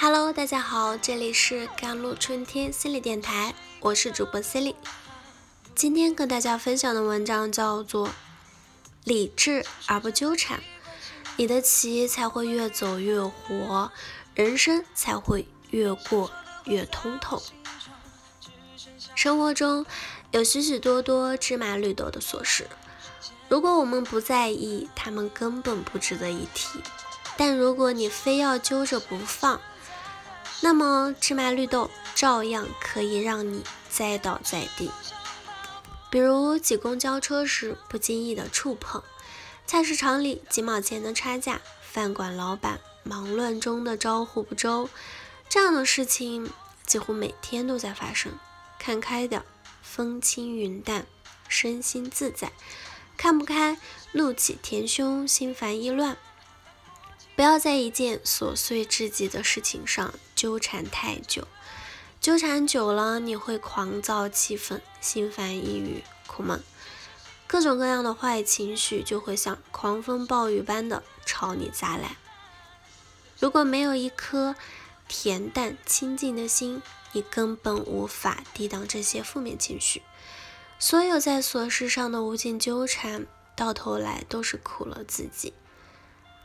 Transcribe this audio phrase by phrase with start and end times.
[0.00, 4.76] Hello，大家好，这里是甘露春天心理电台，我是主播 c i l y
[5.74, 8.06] 今天跟大家分享的文章叫做
[9.02, 10.58] 《理智而不纠缠》，
[11.36, 13.90] 你的棋才会越走越活，
[14.36, 16.30] 人生才会越过
[16.62, 17.42] 越通透。
[19.16, 19.84] 生活中
[20.30, 22.68] 有许许多多芝麻绿豆的琐事，
[23.48, 26.78] 如果我们不在意，他们根本不值得一提；
[27.36, 29.60] 但如果你非要揪着不放，
[30.60, 34.90] 那么芝麻绿豆照样可以让你栽倒在地，
[36.10, 39.02] 比如挤公交车时不经意的触碰，
[39.66, 44.90] 菜市场里几毛钱的差价，饭馆老板忙乱中的招呼不周，
[45.48, 46.50] 这样的事情
[46.84, 48.32] 几乎每天都在发生。
[48.78, 49.42] 看开点，
[49.82, 51.06] 风轻云淡，
[51.48, 52.48] 身心自在；
[53.16, 53.78] 看不开，
[54.12, 56.16] 怒气填胸，心烦意乱。
[57.38, 61.46] 不要在一件琐碎至极的事情上纠缠太久，
[62.20, 66.60] 纠缠久了你会狂躁气愤、心烦抑郁、苦闷，
[67.46, 72.16] 各种各样的坏情绪就会像狂风暴雨般的朝你砸来。
[73.38, 74.56] 如果没有一颗
[75.08, 76.82] 恬淡清净的心，
[77.12, 80.02] 你根本无法抵挡这些负面情绪。
[80.80, 85.52] 所有在琐事上的无尽纠缠，到头来都是苦了自己。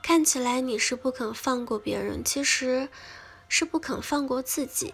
[0.03, 2.89] 看起来你是不肯放过别人，其实
[3.47, 4.93] 是不肯放过自己。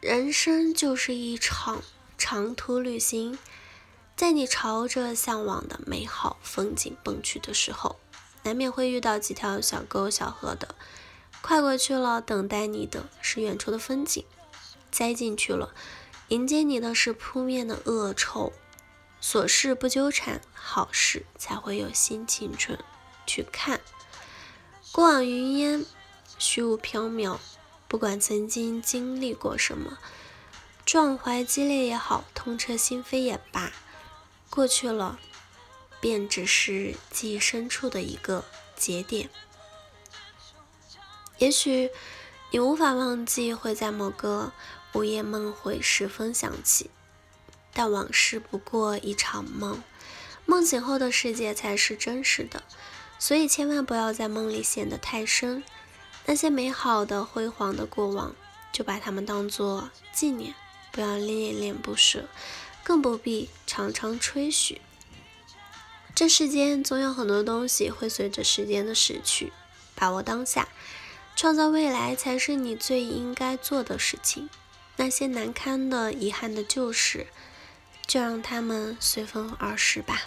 [0.00, 1.82] 人生就是一场
[2.16, 3.38] 长途旅行，
[4.16, 8.00] 在你朝着向往的美好风景奔去的时候，
[8.44, 10.74] 难免会遇到几条小沟小河的，
[11.42, 14.24] 跨过去了，等待你的是远处的风景；
[14.90, 15.74] 栽进去了，
[16.28, 18.54] 迎接你的是扑面的恶臭。
[19.20, 22.78] 琐事不纠缠，好事才会有新青春。
[23.26, 23.80] 去看，
[24.92, 25.84] 过往云烟，
[26.38, 27.38] 虚无缥缈。
[27.88, 29.98] 不管曾经经历过什么，
[30.84, 33.72] 壮怀激烈也好，痛彻心扉也罢，
[34.50, 35.20] 过去了，
[36.00, 38.44] 便只是记忆深处的一个
[38.74, 39.30] 节点。
[41.38, 41.90] 也许
[42.50, 44.52] 你无法忘记会在某个
[44.92, 46.90] 午夜梦回时分想起，
[47.72, 49.80] 但往事不过一场梦，
[50.44, 52.64] 梦醒后的世界才是真实的。
[53.18, 55.62] 所以千万不要在梦里陷得太深，
[56.26, 58.34] 那些美好的、辉煌的过往，
[58.72, 60.54] 就把它们当作纪念，
[60.92, 62.28] 不要恋恋不舍，
[62.84, 64.80] 更不必常常吹嘘。
[66.14, 69.52] 这世间总有很多东西会随着时间的逝去，
[69.94, 70.68] 把握当下，
[71.34, 74.48] 创造未来才是你最应该做的事情。
[74.96, 77.26] 那些难堪的、遗憾的旧事，
[78.06, 80.22] 就让它们随风而逝吧。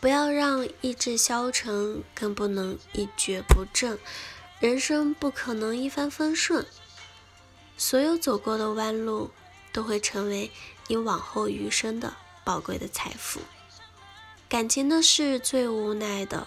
[0.00, 3.98] 不要让意志消沉，更不能一蹶不振。
[4.58, 6.66] 人生不可能一帆风顺，
[7.76, 9.30] 所有走过的弯路
[9.72, 10.50] 都会成为
[10.88, 13.40] 你往后余生的宝贵的财富。
[14.48, 16.46] 感情的事最无奈的，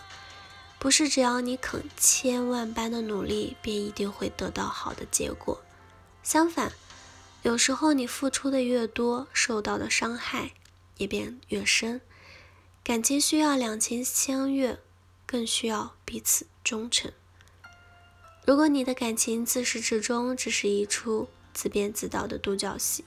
[0.77, 5.61] 不是只要你肯千万般的努力，便一定会得到好的结果。
[6.21, 6.73] 相反，
[7.43, 10.51] 有时候你付出的越多，受到的伤害
[10.97, 12.01] 也便越深。
[12.83, 14.77] 感情需要两情相悦，
[15.25, 17.13] 更需要彼此忠诚。
[18.45, 23.05] 如果你的感情自始至终只是一出自编自导的独角戏，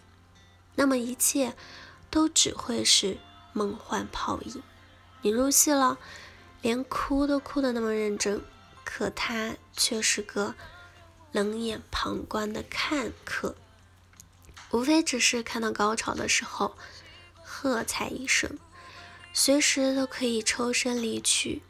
[0.76, 1.54] 那么一切
[2.09, 3.19] 都只会是
[3.53, 4.62] 梦幻泡影。
[5.20, 5.98] 你入戏了，
[6.62, 8.43] 连哭都哭得那么认真，
[8.82, 10.54] 可他却是个
[11.32, 13.54] 冷眼旁观的看客，
[14.70, 16.75] 无非只是看到高潮的时候
[17.44, 18.58] 喝彩一声。
[19.39, 21.61] 随时都可以抽身离去，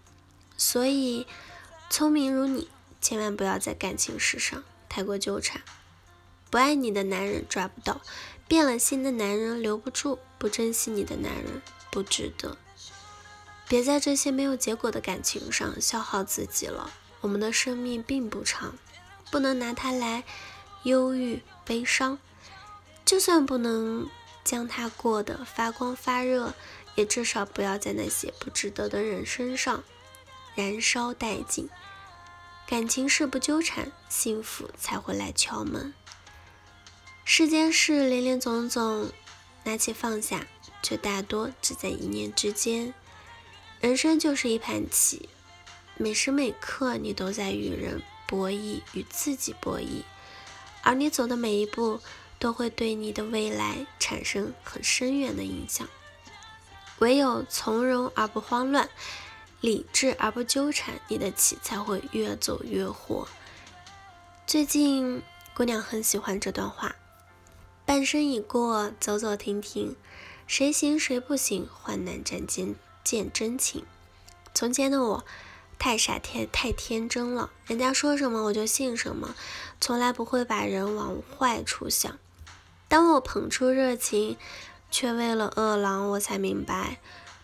[0.57, 1.27] 所以
[1.91, 5.63] 聪明如你，千万不要在感情事上太过纠缠。
[6.49, 8.01] 不爱你的男人抓不到，
[8.47, 11.61] 变了心的男人留不住，不珍惜你的男人
[11.91, 12.57] 不值得。
[13.67, 16.93] 别在这些没有结果的感情上消耗自己了。
[17.23, 18.79] 我们的生命并不长，
[19.33, 20.23] 不能拿它来
[20.85, 22.21] 忧郁悲伤。
[23.05, 24.09] 就算不能
[24.45, 26.55] 将它过得发光发热。
[26.97, 29.85] 也至少不要在那些不值得的人身上
[30.57, 31.71] 燃烧殆尽。
[32.67, 35.95] 感情事不纠缠，幸福才会来敲门。
[37.25, 39.13] 世间事林林总总，
[39.65, 40.47] 拿起放下，
[40.83, 42.93] 却大多只在一念之间。
[43.81, 45.29] 人生就是一盘棋，
[45.97, 50.03] 每时每刻你都在与人博弈，与自己博弈，
[50.83, 52.01] 而你走的每一步，
[52.39, 55.87] 都会对你的未来产生很深远的影响。
[56.99, 58.89] 唯有从容而不慌乱，
[59.61, 63.29] 理智而不纠缠，你的棋才会越走越火。
[64.47, 65.23] 最近
[65.55, 66.97] 姑娘很喜欢这段话：
[67.85, 69.95] 半生已过，走走停停，
[70.47, 73.85] 谁行谁不行，患难斩见见真情。
[74.55, 75.25] 从前的我
[75.79, 79.35] 太傻太太天真了，人家说什么我就信什么，
[79.79, 82.19] 从来不会把人往坏处想。
[82.89, 84.39] 当我捧出热情，
[84.97, 86.97] 却为了饿狼，我才明白，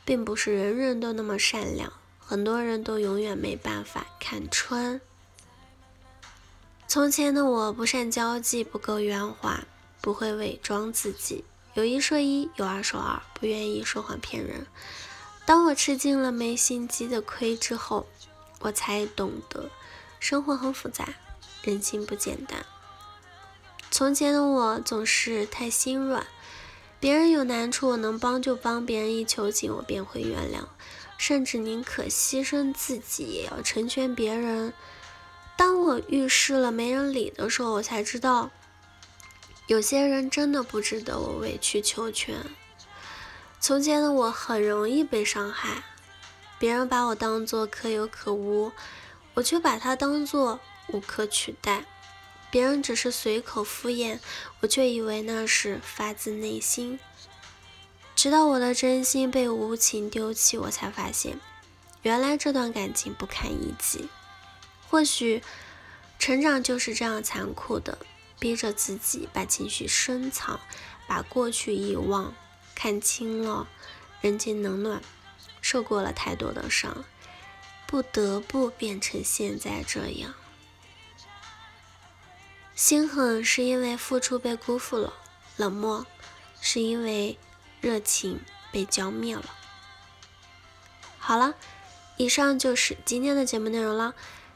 [0.07, 1.93] 并不是人人都那么善良。
[2.19, 5.03] 很多人都永远没办法看穿。
[6.89, 9.65] 从前的我不善交际，不够圆滑，
[10.01, 11.45] 不会伪装自己，
[11.75, 14.67] 有一说一，有二说二，不愿意说谎骗人。
[15.45, 18.07] 当我吃尽了没心机的亏之后，
[18.61, 19.69] 我才懂得
[20.19, 21.07] 生活很复杂，
[21.61, 22.65] 人心不简单。
[23.91, 26.27] 从前的我总是太心软，
[27.03, 30.67] 别人有难处，我能帮就帮；别人一求情，我便会原谅。
[31.19, 34.73] 甚至宁可牺牲自己，也要成全别人。
[35.57, 38.53] 当我遇事了没人理的时候，我才知道，
[39.67, 42.37] 有些人真的不值得我委曲求全。
[43.59, 45.83] 从前的我很容易被伤害，
[46.61, 48.71] 别人把我当做可有可无，
[49.35, 51.85] 我却把他当做无可取代。
[52.53, 54.19] 别人只是随口敷衍，
[54.61, 57.01] 我却以为那是发自内心。
[58.15, 61.41] 直到我的真心被无情丢弃，我才发现，
[62.03, 64.11] 原来这段感情不堪一击。
[64.91, 65.43] 或许，
[66.19, 67.97] 成长就是这样残酷的，
[68.39, 70.61] 逼着自己把情绪深藏，
[71.07, 72.35] 把过去遗忘，
[72.75, 73.67] 看清了
[74.21, 75.01] 人情冷暖，
[75.63, 77.07] 受过了太多的伤，
[77.87, 80.35] 不得不变成现在这样。
[82.75, 85.13] 心狠是因为付出被辜负了，
[85.57, 86.07] 冷漠
[86.61, 87.39] 是因为。
[87.83, 88.41] 热情
[88.71, 89.45] 被浇灭了。
[91.19, 91.57] 好了，
[92.17, 94.15] 以上就是今天的节目内容了。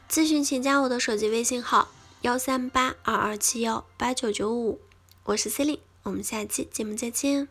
[0.09, 1.89] 咨询请加我的手机微信号：
[2.21, 4.79] 幺三八二二七幺八九九五，
[5.25, 7.49] 我是 C e l i n e 我们下期节目再见。